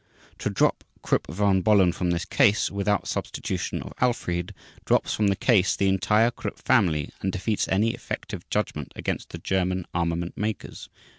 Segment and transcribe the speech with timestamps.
[0.39, 4.51] To drop Krupp von Bohlen from this case without substitution of Alfried,
[4.83, 9.37] drops from the case the entire Krupp family, and defeats any effective judgment against the
[9.37, 10.89] German armament makers.